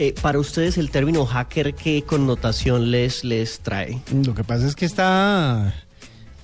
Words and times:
Eh, 0.00 0.14
para 0.22 0.38
ustedes 0.38 0.78
el 0.78 0.92
término 0.92 1.26
hacker, 1.26 1.74
¿qué 1.74 2.02
connotación 2.02 2.92
les, 2.92 3.24
les 3.24 3.58
trae? 3.58 4.00
Lo 4.24 4.32
que 4.32 4.44
pasa 4.44 4.64
es 4.68 4.76
que 4.76 4.84
está, 4.84 5.74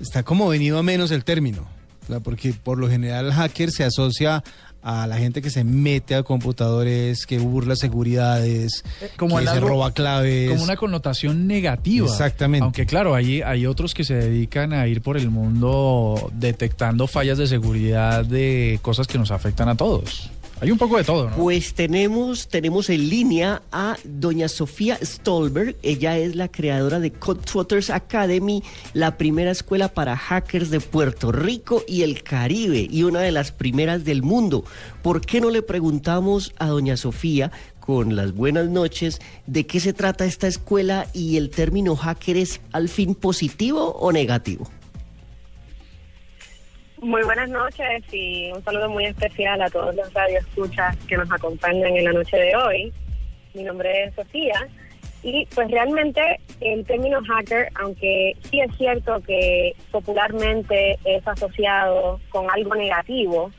está 0.00 0.24
como 0.24 0.48
venido 0.48 0.76
a 0.76 0.82
menos 0.82 1.12
el 1.12 1.22
término, 1.22 1.68
porque 2.24 2.52
por 2.52 2.78
lo 2.78 2.90
general 2.90 3.32
hacker 3.32 3.70
se 3.70 3.84
asocia 3.84 4.42
a 4.82 5.06
la 5.06 5.18
gente 5.18 5.40
que 5.40 5.50
se 5.50 5.62
mete 5.62 6.16
a 6.16 6.24
computadores, 6.24 7.26
que 7.26 7.38
burla 7.38 7.76
seguridades, 7.76 8.82
Como 9.16 9.38
que 9.38 9.46
se 9.46 9.60
roba 9.60 9.92
claves. 9.92 10.50
Como 10.50 10.64
una 10.64 10.74
connotación 10.74 11.46
negativa. 11.46 12.08
Exactamente. 12.08 12.64
Aunque 12.64 12.86
claro, 12.86 13.14
hay, 13.14 13.40
hay 13.42 13.66
otros 13.66 13.94
que 13.94 14.02
se 14.02 14.14
dedican 14.14 14.72
a 14.72 14.88
ir 14.88 15.00
por 15.00 15.16
el 15.16 15.30
mundo 15.30 16.28
detectando 16.34 17.06
fallas 17.06 17.38
de 17.38 17.46
seguridad 17.46 18.24
de 18.24 18.80
cosas 18.82 19.06
que 19.06 19.16
nos 19.16 19.30
afectan 19.30 19.68
a 19.68 19.76
todos. 19.76 20.28
Hay 20.60 20.70
un 20.70 20.78
poco 20.78 20.96
de 20.96 21.04
todo, 21.04 21.30
¿no? 21.30 21.36
Pues 21.36 21.74
tenemos, 21.74 22.48
tenemos 22.48 22.88
en 22.88 23.08
línea 23.08 23.62
a 23.72 23.96
doña 24.04 24.48
Sofía 24.48 24.98
Stolberg. 25.02 25.76
Ella 25.82 26.16
es 26.16 26.36
la 26.36 26.48
creadora 26.48 27.00
de 27.00 27.10
Codetrotters 27.10 27.90
Academy, 27.90 28.62
la 28.92 29.16
primera 29.18 29.50
escuela 29.50 29.88
para 29.88 30.16
hackers 30.16 30.70
de 30.70 30.80
Puerto 30.80 31.32
Rico 31.32 31.82
y 31.88 32.02
el 32.02 32.22
Caribe 32.22 32.86
y 32.88 33.02
una 33.02 33.20
de 33.20 33.32
las 33.32 33.50
primeras 33.50 34.04
del 34.04 34.22
mundo. 34.22 34.64
¿Por 35.02 35.20
qué 35.20 35.40
no 35.40 35.50
le 35.50 35.62
preguntamos 35.62 36.52
a 36.58 36.68
doña 36.68 36.96
Sofía 36.96 37.50
con 37.80 38.14
las 38.14 38.32
buenas 38.32 38.68
noches 38.68 39.20
de 39.46 39.66
qué 39.66 39.80
se 39.80 39.92
trata 39.92 40.24
esta 40.24 40.46
escuela 40.46 41.08
y 41.12 41.36
el 41.36 41.50
término 41.50 41.96
hacker 41.96 42.36
es 42.36 42.60
al 42.72 42.88
fin 42.88 43.14
positivo 43.16 43.90
o 43.98 44.12
negativo? 44.12 44.70
Muy 47.04 47.22
buenas 47.22 47.50
noches 47.50 48.02
y 48.14 48.50
un 48.50 48.64
saludo 48.64 48.88
muy 48.88 49.04
especial 49.04 49.60
a 49.60 49.68
todos 49.68 49.94
los 49.94 50.10
radioescuchas 50.14 50.96
que 51.06 51.18
nos 51.18 51.30
acompañan 51.30 51.94
en 51.94 52.04
la 52.06 52.14
noche 52.14 52.34
de 52.34 52.56
hoy. 52.56 52.94
Mi 53.52 53.62
nombre 53.62 54.04
es 54.04 54.14
Sofía 54.14 54.66
y 55.22 55.44
pues 55.54 55.70
realmente 55.70 56.40
el 56.62 56.82
término 56.86 57.20
hacker, 57.22 57.68
aunque 57.74 58.34
sí 58.48 58.58
es 58.58 58.74
cierto 58.78 59.20
que 59.20 59.76
popularmente 59.90 60.98
es 61.04 61.28
asociado 61.28 62.20
con 62.30 62.50
algo 62.50 62.74
negativo, 62.74 63.50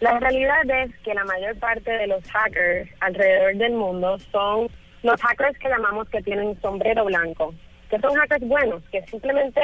la 0.00 0.18
realidad 0.18 0.62
es 0.70 0.96
que 1.00 1.12
la 1.12 1.24
mayor 1.24 1.58
parte 1.58 1.90
de 1.90 2.06
los 2.06 2.24
hackers 2.30 2.90
alrededor 3.00 3.54
del 3.56 3.74
mundo 3.74 4.16
son 4.32 4.68
los 5.02 5.20
hackers 5.20 5.58
que 5.58 5.68
llamamos 5.68 6.08
que 6.08 6.22
tienen 6.22 6.58
sombrero 6.62 7.04
blanco, 7.04 7.52
que 7.94 8.00
son 8.00 8.14
hackers 8.14 8.46
buenos, 8.46 8.82
que 8.90 9.02
simplemente 9.06 9.60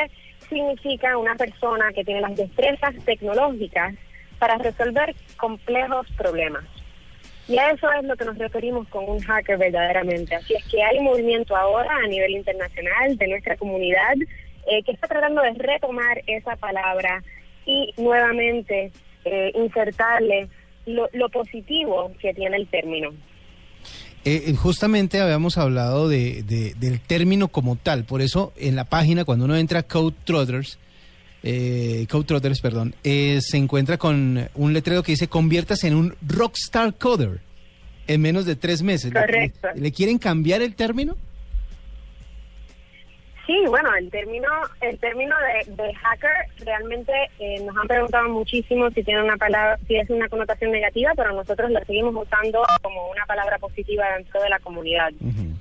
significa 0.49 1.17
una 1.17 1.35
persona 1.35 1.93
que 1.93 2.05
tiene 2.05 2.21
las 2.21 2.37
destrezas 2.37 2.95
tecnológicas 3.05 3.95
para 4.39 4.57
resolver 4.59 5.15
complejos 5.37 6.07
problemas. 6.17 6.65
Y 7.49 7.59
a 7.59 7.71
eso 7.71 7.91
es 7.93 8.05
lo 8.05 8.17
que 8.17 8.25
nos 8.25 8.39
referimos 8.39 8.87
con 8.89 9.09
un 9.09 9.21
hacker 9.21 9.59
verdaderamente. 9.59 10.37
Así 10.37 10.55
es 10.55 10.65
que 10.67 10.83
hay 10.83 11.01
movimiento 11.01 11.57
ahora 11.57 11.91
a 12.05 12.07
nivel 12.07 12.31
internacional 12.31 13.17
de 13.17 13.27
nuestra 13.27 13.57
comunidad 13.57 14.15
eh, 14.69 14.83
que 14.85 14.93
está 14.93 15.09
tratando 15.09 15.43
de 15.43 15.55
retomar 15.55 16.23
esa 16.29 16.55
palabra 16.55 17.23
y 17.67 17.93
nuevamente 17.97 18.93
eh, 19.25 19.53
insertarle 19.55 20.49
lo, 20.87 21.09
lo 21.13 21.29
positivo 21.29 22.13
que 22.21 22.33
tiene 22.33 22.57
el 22.57 22.69
término. 22.69 23.11
Eh, 24.25 24.45
eh, 24.49 24.55
justamente 24.55 25.19
habíamos 25.21 25.57
hablado 25.57 26.09
de, 26.09 26.43
de- 26.43 26.75
del 26.79 27.01
término 27.01 27.49
como 27.49 27.77
tal, 27.77 28.05
por 28.05 28.21
eso 28.21 28.53
en 28.57 28.77
la 28.77 28.85
página 28.85 29.25
cuando 29.25 29.47
uno 29.47 29.57
entra 29.57 29.81
a 29.81 29.83
Code 29.83 30.15
Trotters, 30.25 30.79
eh, 31.43 32.07
Code 32.11 32.25
Trotters, 32.25 32.61
perdón, 32.61 32.95
eh, 33.03 33.39
se 33.43 33.57
encuentra 33.57 33.97
con 33.97 34.49
un 34.55 34.73
letrero 34.75 35.03
que 35.03 35.13
dice 35.13 35.29
conviertas 35.29 35.85
en 35.85 35.95
un 35.95 36.15
rockstar 36.27 36.95
coder 36.99 37.41
en 38.09 38.21
menos 38.21 38.45
de 38.45 38.57
tres 38.57 38.83
meses. 38.83 39.13
¿Le- 39.15 39.21
Correcto. 39.21 39.69
¿Le, 39.75 39.81
le 39.81 39.93
quieren 39.93 40.19
cambiar 40.19 40.61
el 40.61 40.75
término? 40.75 41.17
Sí, 43.51 43.65
bueno, 43.67 43.93
el 43.97 44.09
término, 44.11 44.49
el 44.81 44.97
término 45.01 45.35
de, 45.41 45.75
de 45.75 45.93
hacker 45.93 46.31
realmente 46.65 47.13
eh, 47.41 47.61
nos 47.65 47.77
han 47.77 47.89
preguntado 47.89 48.29
muchísimo 48.29 48.89
si 48.91 49.03
tiene 49.03 49.25
una 49.25 49.37
palabra, 49.37 49.77
si 49.89 49.97
es 49.97 50.09
una 50.09 50.29
connotación 50.29 50.71
negativa, 50.71 51.11
pero 51.17 51.33
nosotros 51.33 51.69
la 51.73 51.85
seguimos 51.85 52.15
usando 52.15 52.63
como 52.81 53.11
una 53.11 53.27
palabra 53.27 53.59
positiva 53.59 54.05
dentro 54.17 54.41
de 54.41 54.51
la 54.51 54.61
comunidad. 54.61 55.11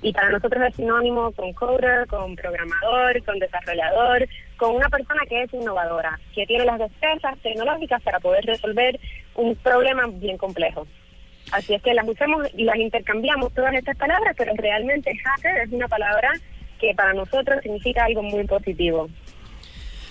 Y 0.04 0.14
para 0.14 0.30
nosotros 0.30 0.64
es 0.68 0.76
sinónimo 0.76 1.32
con 1.32 1.52
coder, 1.54 2.06
con 2.06 2.36
programador, 2.36 3.24
con 3.26 3.40
desarrollador, 3.40 4.28
con 4.58 4.76
una 4.76 4.90
persona 4.90 5.22
que 5.28 5.42
es 5.42 5.54
innovadora, 5.56 6.20
que 6.36 6.46
tiene 6.46 6.66
las 6.66 6.78
destrezas 6.78 7.40
tecnológicas 7.40 8.04
para 8.04 8.20
poder 8.20 8.46
resolver 8.46 9.00
un 9.34 9.56
problema 9.56 10.06
bien 10.06 10.38
complejo. 10.38 10.86
Así 11.52 11.74
es 11.74 11.82
que 11.82 11.96
las 11.96 12.08
usamos 12.08 12.48
y 12.54 12.66
las 12.66 12.78
intercambiamos 12.78 13.52
todas 13.56 13.74
estas 13.74 13.98
palabras, 13.98 14.36
pero 14.38 14.54
realmente 14.56 15.12
hacker 15.18 15.58
es 15.58 15.72
una 15.72 15.88
palabra 15.88 16.34
que 16.80 16.94
para 16.96 17.14
nosotros 17.14 17.60
significa 17.62 18.06
algo 18.06 18.24
muy 18.24 18.46
positivo. 18.46 19.10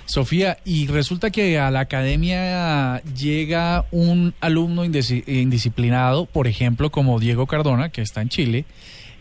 Sofía, 0.07 0.57
y 0.65 0.87
resulta 0.87 1.31
que 1.31 1.59
a 1.59 1.71
la 1.71 1.81
academia 1.81 3.03
llega 3.03 3.85
un 3.91 4.33
alumno 4.41 4.85
indisciplinado, 4.85 6.25
por 6.25 6.47
ejemplo, 6.47 6.91
como 6.91 7.21
Diego 7.21 7.47
Cardona, 7.47 7.91
que 7.91 8.01
está 8.01 8.23
en 8.23 8.31
Chile, 8.31 8.65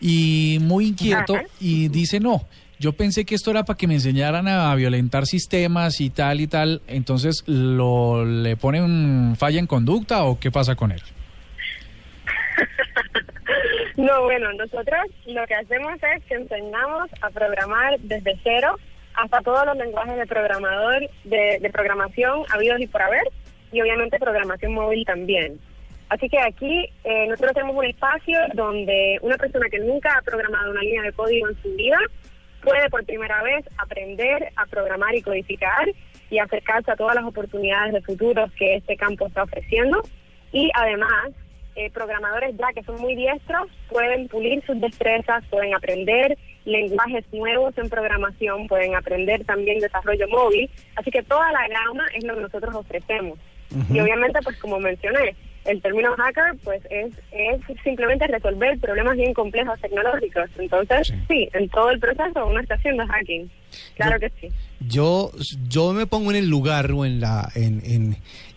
y 0.00 0.58
muy 0.62 0.86
inquieto, 0.86 1.36
Ajá. 1.36 1.44
y 1.60 1.88
dice, 1.88 2.20
no, 2.20 2.46
yo 2.78 2.92
pensé 2.92 3.26
que 3.26 3.34
esto 3.34 3.50
era 3.50 3.64
para 3.64 3.76
que 3.76 3.86
me 3.86 3.94
enseñaran 3.94 4.48
a 4.48 4.74
violentar 4.76 5.26
sistemas 5.26 6.00
y 6.00 6.08
tal 6.08 6.40
y 6.40 6.46
tal, 6.46 6.80
entonces 6.86 7.42
lo 7.46 8.24
le 8.24 8.56
ponen 8.56 9.34
falla 9.36 9.58
en 9.58 9.66
conducta 9.66 10.24
o 10.24 10.38
qué 10.38 10.50
pasa 10.50 10.74
con 10.74 10.92
él? 10.92 11.02
No, 13.98 14.22
bueno, 14.22 14.52
nosotros 14.52 15.06
lo 15.26 15.44
que 15.48 15.56
hacemos 15.56 15.92
es 15.94 16.24
que 16.26 16.34
enseñamos 16.34 17.10
a 17.20 17.30
programar 17.30 17.98
desde 17.98 18.38
cero 18.44 18.76
hasta 19.14 19.40
todos 19.40 19.66
los 19.66 19.76
lenguajes 19.76 20.16
de 20.16 20.24
programador, 20.24 21.10
de, 21.24 21.70
programación 21.72 22.44
habidos 22.48 22.80
y 22.80 22.86
por 22.86 23.02
haber, 23.02 23.24
y 23.72 23.80
obviamente 23.80 24.20
programación 24.20 24.72
móvil 24.72 25.04
también. 25.04 25.58
Así 26.10 26.28
que 26.28 26.38
aquí 26.38 26.88
eh, 27.02 27.26
nosotros 27.26 27.54
tenemos 27.54 27.74
un 27.74 27.86
espacio 27.86 28.38
donde 28.54 29.18
una 29.20 29.36
persona 29.36 29.68
que 29.68 29.80
nunca 29.80 30.16
ha 30.16 30.22
programado 30.22 30.70
una 30.70 30.80
línea 30.80 31.02
de 31.02 31.12
código 31.12 31.48
en 31.48 31.60
su 31.60 31.74
vida 31.74 31.98
puede 32.62 32.88
por 32.90 33.04
primera 33.04 33.42
vez 33.42 33.64
aprender 33.78 34.52
a 34.54 34.64
programar 34.66 35.12
y 35.16 35.22
codificar 35.22 35.88
y 36.30 36.38
acercarse 36.38 36.92
a 36.92 36.96
todas 36.96 37.16
las 37.16 37.24
oportunidades 37.24 37.94
de 37.94 38.02
futuro 38.02 38.46
que 38.56 38.76
este 38.76 38.96
campo 38.96 39.26
está 39.26 39.42
ofreciendo. 39.42 40.00
Y 40.52 40.70
además, 40.74 41.32
eh, 41.78 41.90
programadores 41.90 42.56
ya 42.56 42.72
que 42.74 42.82
son 42.82 43.00
muy 43.00 43.14
diestros 43.14 43.68
pueden 43.88 44.26
pulir 44.28 44.64
sus 44.66 44.80
destrezas, 44.80 45.44
pueden 45.48 45.74
aprender 45.74 46.36
lenguajes 46.64 47.24
nuevos 47.32 47.76
en 47.78 47.88
programación, 47.88 48.66
pueden 48.66 48.94
aprender 48.94 49.44
también 49.44 49.78
desarrollo 49.78 50.26
móvil. 50.28 50.68
Así 50.96 51.10
que 51.10 51.22
toda 51.22 51.50
la 51.52 51.68
gama 51.68 52.04
es 52.14 52.24
lo 52.24 52.34
que 52.34 52.40
nosotros 52.42 52.74
ofrecemos. 52.74 53.38
Y 53.92 54.00
obviamente, 54.00 54.40
pues 54.42 54.56
como 54.58 54.78
mencioné, 54.80 55.34
el 55.64 55.80
término 55.82 56.14
hacker 56.16 56.54
pues 56.64 56.82
es, 56.90 57.12
es 57.30 57.60
simplemente 57.84 58.26
resolver 58.26 58.78
problemas 58.80 59.16
bien 59.16 59.34
complejos 59.34 59.78
tecnológicos. 59.80 60.50
Entonces, 60.58 61.08
Sí. 61.08 61.14
sí, 61.28 61.48
en 61.52 61.68
todo 61.68 61.90
el 61.90 62.00
proceso 62.00 62.46
uno 62.46 62.60
está 62.60 62.74
haciendo 62.74 63.06
hacking. 63.06 63.50
Claro 63.96 64.18
que 64.18 64.30
sí. 64.40 64.48
Yo, 64.80 65.32
yo 65.68 65.92
me 65.92 66.06
pongo 66.06 66.30
en 66.30 66.36
el 66.36 66.48
lugar 66.48 66.92
o 66.92 67.04
en, 67.04 67.20
la, 67.20 67.50
en, 67.54 67.82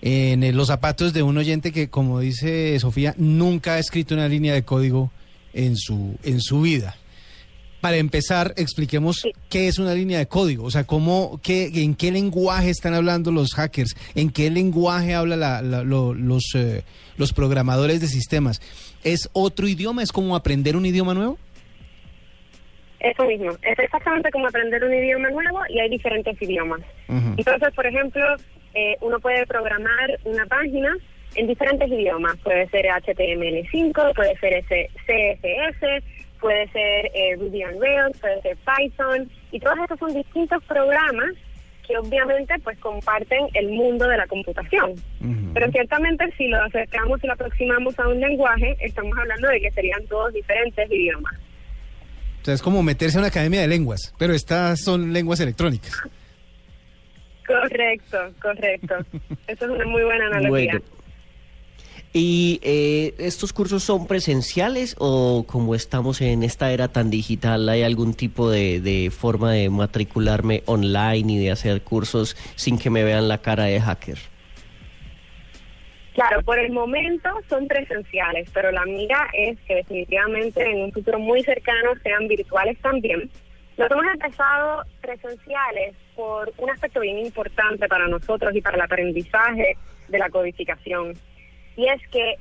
en, 0.01 0.43
en 0.43 0.55
los 0.55 0.67
zapatos 0.67 1.13
de 1.13 1.23
un 1.23 1.37
oyente 1.37 1.71
que, 1.71 1.89
como 1.89 2.19
dice 2.19 2.79
Sofía, 2.79 3.15
nunca 3.17 3.73
ha 3.73 3.79
escrito 3.79 4.13
una 4.13 4.27
línea 4.27 4.53
de 4.53 4.63
código 4.63 5.11
en 5.53 5.75
su, 5.75 6.15
en 6.23 6.39
su 6.39 6.61
vida. 6.61 6.95
Para 7.81 7.97
empezar, 7.97 8.53
expliquemos 8.57 9.17
Sí. 9.23 9.31
qué 9.49 9.67
es 9.67 9.79
una 9.79 9.95
línea 9.95 10.19
de 10.19 10.27
código, 10.27 10.65
o 10.65 10.69
sea, 10.69 10.83
cómo, 10.83 11.39
qué, 11.41 11.71
en 11.73 11.95
qué 11.95 12.11
lenguaje 12.11 12.69
están 12.69 12.93
hablando 12.93 13.31
los 13.31 13.55
hackers, 13.55 13.95
en 14.13 14.29
qué 14.29 14.51
lenguaje 14.51 15.15
hablan 15.15 15.89
los, 15.89 16.43
eh, 16.53 16.83
los 17.17 17.33
programadores 17.33 17.99
de 17.99 18.07
sistemas. 18.07 18.61
¿Es 19.03 19.29
otro 19.33 19.67
idioma? 19.67 20.03
¿Es 20.03 20.11
como 20.11 20.35
aprender 20.35 20.75
un 20.77 20.85
idioma 20.85 21.15
nuevo? 21.15 21.39
Eso 23.01 23.25
mismo. 23.25 23.51
Es 23.63 23.79
exactamente 23.79 24.29
como 24.31 24.47
aprender 24.47 24.83
un 24.83 24.93
idioma 24.93 25.29
nuevo 25.31 25.59
y 25.69 25.79
hay 25.79 25.89
diferentes 25.89 26.39
idiomas. 26.41 26.81
Entonces, 27.07 27.73
por 27.73 27.85
ejemplo, 27.85 28.23
eh, 28.75 28.95
uno 29.01 29.19
puede 29.19 29.45
programar 29.47 30.19
una 30.23 30.45
página 30.45 30.95
en 31.35 31.47
diferentes 31.47 31.89
idiomas. 31.89 32.37
Puede 32.43 32.69
ser 32.69 32.85
HTML5, 32.85 34.13
puede 34.13 34.37
ser 34.37 34.63
CSS, 34.63 36.03
puede 36.39 36.67
ser 36.69 37.11
eh, 37.15 37.35
Ruby 37.39 37.63
on 37.63 37.81
Rails, 37.81 38.19
puede 38.19 38.41
ser 38.41 38.57
Python. 38.57 39.29
Y 39.51 39.59
todos 39.59 39.79
estos 39.79 39.97
son 39.97 40.13
distintos 40.13 40.63
programas 40.65 41.31
que 41.87 41.97
obviamente 41.97 42.53
pues 42.63 42.77
comparten 42.77 43.47
el 43.55 43.69
mundo 43.69 44.07
de 44.07 44.17
la 44.17 44.27
computación. 44.27 44.93
Pero 45.53 45.71
ciertamente 45.71 46.31
si 46.37 46.47
lo 46.47 46.61
acercamos 46.63 47.21
y 47.23 47.27
lo 47.27 47.33
aproximamos 47.33 47.97
a 47.99 48.07
un 48.07 48.19
lenguaje, 48.19 48.77
estamos 48.79 49.17
hablando 49.17 49.47
de 49.49 49.59
que 49.59 49.71
serían 49.71 50.05
todos 50.05 50.31
diferentes 50.33 50.89
idiomas. 50.91 51.33
O 52.41 52.45
sea, 52.45 52.53
es 52.53 52.61
como 52.61 52.81
meterse 52.81 53.17
a 53.17 53.21
una 53.21 53.27
academia 53.27 53.61
de 53.61 53.67
lenguas, 53.67 54.13
pero 54.17 54.33
estas 54.33 54.81
son 54.81 55.13
lenguas 55.13 55.39
electrónicas. 55.39 55.93
Correcto, 57.45 58.17
correcto. 58.41 58.95
Eso 59.47 59.65
es 59.65 59.71
una 59.71 59.85
muy 59.85 60.03
buena 60.03 60.27
analogía. 60.27 60.49
Bueno. 60.49 61.01
¿Y 62.13 62.59
eh, 62.61 63.13
estos 63.19 63.53
cursos 63.53 63.83
son 63.83 64.05
presenciales 64.05 64.95
o 64.97 65.45
como 65.47 65.75
estamos 65.75 66.19
en 66.19 66.43
esta 66.43 66.73
era 66.73 66.89
tan 66.89 67.09
digital, 67.09 67.69
hay 67.69 67.83
algún 67.83 68.13
tipo 68.15 68.49
de, 68.49 68.81
de 68.81 69.11
forma 69.11 69.53
de 69.53 69.69
matricularme 69.69 70.63
online 70.65 71.33
y 71.33 71.37
de 71.39 71.51
hacer 71.51 71.83
cursos 71.83 72.35
sin 72.55 72.77
que 72.77 72.89
me 72.89 73.05
vean 73.05 73.29
la 73.29 73.37
cara 73.37 73.65
de 73.65 73.79
hacker? 73.79 74.30
Claro, 76.13 76.41
por 76.43 76.59
el 76.59 76.71
momento 76.71 77.29
son 77.47 77.67
presenciales, 77.67 78.49
pero 78.53 78.71
la 78.71 78.85
mira 78.85 79.29
es 79.33 79.57
que 79.61 79.75
definitivamente 79.75 80.61
en 80.61 80.81
un 80.81 80.91
futuro 80.91 81.19
muy 81.19 81.41
cercano 81.43 81.91
sean 82.03 82.27
virtuales 82.27 82.77
también. 82.81 83.29
Nos 83.77 83.89
hemos 83.89 84.05
empezado 84.13 84.83
presenciales 85.01 85.95
por 86.15 86.51
un 86.57 86.69
aspecto 86.69 86.99
bien 86.99 87.17
importante 87.17 87.87
para 87.87 88.07
nosotros 88.07 88.53
y 88.53 88.61
para 88.61 88.75
el 88.75 88.81
aprendizaje 88.81 89.77
de 90.09 90.19
la 90.19 90.29
codificación. 90.29 91.13
Y 91.77 91.87
es 91.87 92.05
que 92.09 92.35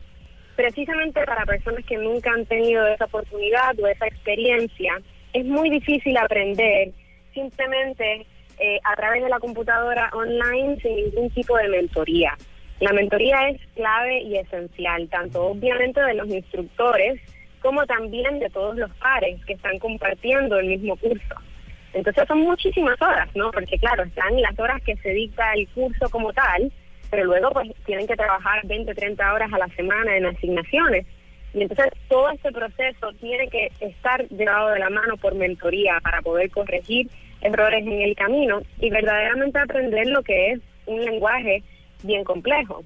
precisamente 0.57 1.25
para 1.25 1.47
personas 1.47 1.85
que 1.87 1.97
nunca 1.97 2.33
han 2.33 2.45
tenido 2.47 2.87
esa 2.89 3.05
oportunidad 3.05 3.79
o 3.79 3.87
esa 3.87 4.07
experiencia, 4.07 5.01
es 5.33 5.47
muy 5.47 5.71
difícil 5.71 6.17
aprender 6.17 6.91
simplemente 7.33 8.27
eh, 8.59 8.79
a 8.85 8.97
través 8.97 9.23
de 9.23 9.31
la 9.31 9.39
computadora 9.39 10.11
online 10.13 10.79
sin 10.83 10.97
ningún 10.97 11.31
tipo 11.31 11.57
de 11.57 11.69
mentoría. 11.69 12.37
La 12.81 12.93
mentoría 12.93 13.51
es 13.51 13.61
clave 13.75 14.23
y 14.23 14.37
esencial, 14.37 15.09
tanto 15.11 15.49
obviamente 15.49 16.01
de 16.01 16.15
los 16.15 16.29
instructores 16.29 17.21
como 17.61 17.85
también 17.85 18.39
de 18.39 18.49
todos 18.49 18.75
los 18.77 18.91
pares 18.97 19.39
que 19.45 19.53
están 19.53 19.79
compartiendo 19.79 20.59
el 20.59 20.67
mismo 20.67 20.97
curso. 20.97 21.35
Entonces 21.93 22.25
son 22.27 22.41
muchísimas 22.41 23.01
horas, 23.03 23.29
¿no? 23.35 23.51
Porque 23.51 23.79
claro, 23.79 24.05
están 24.05 24.41
las 24.41 24.59
horas 24.59 24.81
que 24.83 24.97
se 24.97 25.11
dicta 25.11 25.53
el 25.53 25.69
curso 25.69 26.09
como 26.09 26.33
tal, 26.33 26.73
pero 27.11 27.25
luego 27.25 27.51
pues 27.51 27.71
tienen 27.85 28.07
que 28.07 28.17
trabajar 28.17 28.65
20, 28.65 28.95
30 28.95 29.35
horas 29.35 29.53
a 29.53 29.59
la 29.59 29.69
semana 29.69 30.17
en 30.17 30.25
asignaciones. 30.25 31.05
Y 31.53 31.63
entonces 31.63 31.93
todo 32.09 32.31
este 32.31 32.51
proceso 32.51 33.13
tiene 33.21 33.49
que 33.49 33.71
estar 33.81 34.27
llevado 34.29 34.71
de 34.71 34.79
la 34.79 34.89
mano 34.89 35.19
por 35.19 35.35
mentoría 35.35 35.99
para 36.01 36.23
poder 36.23 36.51
corregir 36.51 37.09
errores 37.43 37.87
en 37.87 38.01
el 38.01 38.15
camino 38.15 38.63
y 38.79 38.89
verdaderamente 38.89 39.59
aprender 39.59 40.07
lo 40.07 40.23
que 40.23 40.53
es 40.53 40.61
un 40.87 41.05
lenguaje 41.05 41.63
bien 42.03 42.25
complejo. 42.25 42.85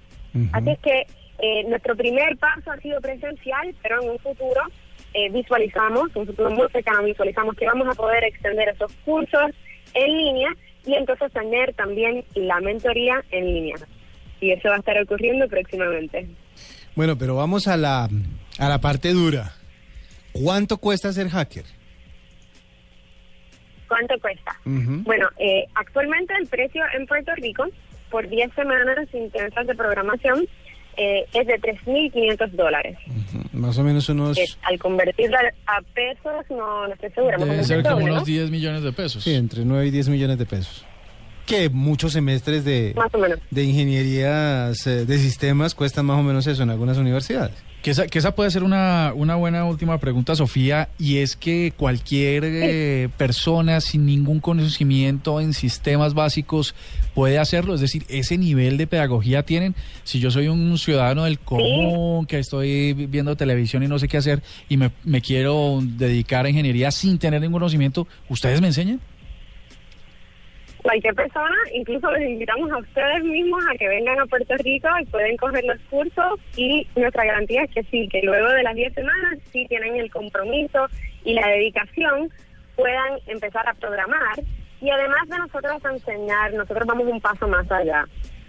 Así 0.53 0.71
es 0.71 0.79
que 0.81 1.07
eh, 1.39 1.65
nuestro 1.69 1.97
primer 1.97 2.37
paso 2.39 2.71
ha 2.71 2.77
sido 2.79 3.01
presencial, 3.01 3.75
pero 3.83 4.03
en 4.03 4.11
un 4.11 4.19
futuro 4.19 4.63
eh, 5.13 5.31
visualizamos, 5.31 6.15
un 6.17 6.27
futuro 6.27 6.51
muy 6.51 6.69
cercano, 6.71 7.05
visualizamos 7.05 7.55
que 7.55 7.67
vamos 7.67 7.89
a 7.89 7.95
poder 7.95 8.25
extender 8.25 8.69
esos 8.69 8.93
cursos 9.05 9.51
en 9.95 10.17
línea 10.17 10.49
y 10.85 10.95
entonces 10.95 11.33
tener 11.33 11.73
también 11.75 12.25
la 12.35 12.61
mentoría 12.61 13.23
en 13.31 13.47
línea. 13.47 13.77
Y 14.41 14.51
eso 14.51 14.69
va 14.69 14.77
a 14.77 14.79
estar 14.79 15.01
ocurriendo 15.01 15.47
próximamente. 15.49 16.29
Bueno, 16.97 17.17
pero 17.17 17.37
vamos 17.37 17.69
a 17.69 17.77
la, 17.77 18.09
a 18.59 18.69
la 18.69 18.81
parte 18.81 19.13
dura. 19.13 19.53
¿Cuánto 20.33 20.79
cuesta 20.79 21.13
ser 21.13 21.29
hacker? 21.29 21.65
¿Cuánto 23.89 24.19
cuesta? 24.21 24.59
Bueno, 24.65 25.29
eh, 25.39 25.65
actualmente 25.75 26.35
el 26.41 26.49
precio 26.49 26.83
en 26.97 27.07
Puerto 27.07 27.33
Rico 27.37 27.65
por 28.15 28.29
10 28.29 28.55
semanas 28.55 29.09
intensas 29.13 29.67
de 29.67 29.75
programación 29.75 30.47
eh, 30.97 31.27
es 31.35 31.47
de 31.49 31.61
3.500 31.61 32.51
dólares. 32.53 32.97
Más 33.53 33.77
o 33.77 33.83
menos 33.83 34.09
unos... 34.09 34.39
al 34.63 34.79
convertirla 34.79 35.41
a 35.67 35.83
pesos, 35.83 36.45
no, 36.49 36.87
no 36.87 36.95
estoy 36.95 37.11
segura. 37.11 37.39
Debe 37.39 37.65
ser 37.65 37.83
como 37.83 38.05
unos 38.05 38.25
10 38.25 38.53
millones 38.53 38.85
de 38.85 38.93
pesos. 38.93 39.25
Sí, 39.25 39.35
entre 39.35 39.65
9 39.65 39.87
y 39.87 39.91
10 39.91 40.11
millones 40.11 40.39
de 40.39 40.47
pesos. 40.47 40.85
Que 41.45 41.69
muchos 41.71 42.13
semestres 42.13 42.65
de, 42.65 42.95
de 43.51 43.65
ingenierías 43.65 44.87
eh, 44.87 45.05
de 45.07 45.19
sistemas 45.19 45.75
cuestan 45.75 46.07
más 46.07 46.21
o 46.21 46.23
menos 46.23 46.47
eso 46.47 46.63
en 46.63 46.71
algunas 46.71 46.97
universidades. 46.99 47.65
Que 47.85 47.91
esa, 47.91 48.07
que 48.07 48.19
esa 48.19 48.35
puede 48.35 48.51
ser 48.51 48.63
una, 48.63 49.13
una 49.15 49.35
buena 49.35 49.67
última 49.67 49.99
pregunta, 49.99 50.35
Sofía, 50.35 50.89
y 50.99 51.19
es 51.19 51.37
que 51.37 51.75
cualquier 51.77 52.43
eh, 52.47 53.11
persona 53.19 53.83
sin 53.83 54.07
ningún 54.07 54.41
conocimiento 54.41 55.39
en 55.39 55.53
sistemas 55.53 56.15
básicos 56.15 56.75
puede 57.13 57.39
hacerlo, 57.39 57.75
es 57.75 57.83
decir, 57.83 58.07
ese 58.09 58.39
nivel 58.39 58.79
de 58.79 58.87
pedagogía 58.87 59.43
tienen. 59.43 59.75
Si 60.03 60.19
yo 60.19 60.31
soy 60.31 60.49
un 60.49 60.79
ciudadano 60.79 61.25
del 61.25 61.39
común, 61.39 62.25
que 62.25 62.39
estoy 62.39 62.95
viendo 62.95 63.37
televisión 63.37 63.83
y 63.83 63.87
no 63.87 63.99
sé 63.99 64.09
qué 64.09 64.17
hacer, 64.17 64.43
y 64.71 64.79
me, 64.79 64.91
me 65.05 65.21
quiero 65.21 65.81
dedicar 65.83 66.47
a 66.47 66.49
ingeniería 66.49 66.91
sin 66.91 67.19
tener 67.19 67.43
ningún 67.43 67.61
conocimiento, 67.61 68.09
¿ustedes 68.31 68.63
me 68.63 68.69
enseñan? 68.69 68.99
Cualquier 70.85 71.15
persona, 71.15 71.57
incluso 71.73 72.11
les 72.13 72.29
invitamos 72.29 72.71
a 72.71 72.77
ustedes 72.77 73.25
mismos 73.25 73.65
a 73.71 73.77
que 73.79 73.89
vengan 73.89 74.21
a 74.21 74.27
Puerto 74.27 74.55
Rico 74.59 74.89
y 75.01 75.07
pueden 75.07 75.37
coger 75.39 75.65
los 75.65 75.81
cursos 75.89 76.39
y 76.59 76.87
nuestra 76.95 77.25
garantía 77.25 77.63
es 77.63 77.71
que 77.71 77.83
sí, 77.85 78.07
que 78.11 78.21
luego 78.23 78.51
de 78.51 78.63
las 78.63 78.75
10 78.75 78.93
semanas 78.93 79.39
sí 79.51 79.67
tienen 79.67 79.97
el 79.97 80.11
compromiso 80.11 80.87
y 81.25 81.33
la 81.33 81.49
dedicación, 81.49 82.29
puedan 82.77 83.19
empezar 83.27 83.67
a 83.67 83.73
programar 83.73 84.39
y 84.83 84.91
además 84.91 85.27
de 85.27 85.39
nosotros 85.39 85.83
enseñar, 85.91 86.53
nosotros 86.53 86.87
vamos 86.87 87.07
un 87.07 87.21
paso 87.21 87.49
más 87.49 87.71
allá. 87.73 88.05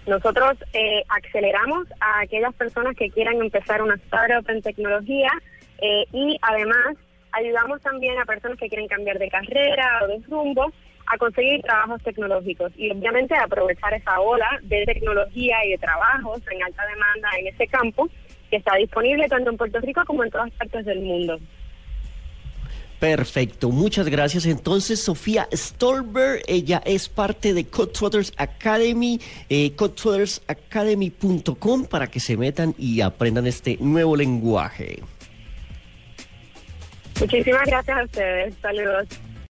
Nosotros 0.06 0.58
eh, 0.74 1.02
aceleramos 1.08 1.88
a 2.00 2.20
aquellas 2.20 2.54
personas 2.54 2.94
que 2.96 3.10
quieran 3.10 3.40
empezar 3.40 3.80
una 3.80 3.94
startup 3.94 4.48
en 4.50 4.60
tecnología 4.60 5.30
eh, 5.78 6.04
y 6.12 6.36
además 6.42 6.96
ayudamos 7.32 7.80
también 7.80 8.18
a 8.18 8.26
personas 8.26 8.58
que 8.58 8.68
quieren 8.68 8.88
cambiar 8.88 9.18
de 9.18 9.30
carrera 9.30 10.00
o 10.04 10.08
de 10.08 10.20
rumbo 10.28 10.70
a 11.06 11.18
conseguir 11.18 11.62
trabajos 11.62 12.02
tecnológicos 12.02 12.72
y 12.76 12.90
obviamente 12.90 13.34
aprovechar 13.36 13.94
esa 13.94 14.20
ola 14.20 14.48
de 14.62 14.84
tecnología 14.84 15.64
y 15.64 15.70
de 15.70 15.78
trabajos 15.78 16.40
en 16.50 16.62
alta 16.62 16.82
demanda 16.86 17.28
en 17.38 17.46
ese 17.48 17.66
campo 17.68 18.08
que 18.50 18.56
está 18.56 18.76
disponible 18.76 19.28
tanto 19.28 19.50
en 19.50 19.56
Puerto 19.56 19.80
Rico 19.80 20.02
como 20.06 20.24
en 20.24 20.30
todas 20.30 20.50
partes 20.52 20.84
del 20.84 21.00
mundo. 21.00 21.38
Perfecto, 22.98 23.70
muchas 23.70 24.08
gracias. 24.08 24.46
Entonces, 24.46 25.04
Sofía 25.04 25.48
Stolberg, 25.52 26.42
ella 26.46 26.80
es 26.86 27.10
parte 27.10 27.52
de 27.52 27.66
Codeflotters 27.66 28.32
Academy, 28.38 29.20
eh, 29.50 29.74
para 31.90 32.06
que 32.06 32.20
se 32.20 32.36
metan 32.38 32.74
y 32.78 33.02
aprendan 33.02 33.46
este 33.46 33.76
nuevo 33.80 34.16
lenguaje. 34.16 35.02
Muchísimas 37.20 37.66
gracias 37.66 37.98
a 37.98 38.04
ustedes. 38.04 38.54
Saludos. 38.62 39.08